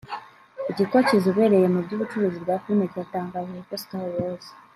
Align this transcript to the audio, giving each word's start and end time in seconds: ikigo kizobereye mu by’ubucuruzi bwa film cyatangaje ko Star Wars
ikigo 0.71 0.97
kizobereye 1.07 1.67
mu 1.73 1.79
by’ubucuruzi 1.85 2.37
bwa 2.43 2.55
film 2.63 2.81
cyatangaje 2.93 3.57
ko 3.67 3.73
Star 3.83 4.05
Wars 4.13 4.45